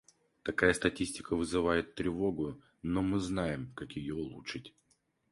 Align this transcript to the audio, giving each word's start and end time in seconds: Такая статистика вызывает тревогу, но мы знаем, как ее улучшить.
Такая 0.41 0.73
статистика 0.73 1.35
вызывает 1.35 1.93
тревогу, 1.93 2.59
но 2.81 3.03
мы 3.03 3.19
знаем, 3.19 3.71
как 3.75 3.91
ее 3.91 4.15
улучшить. 4.15 4.75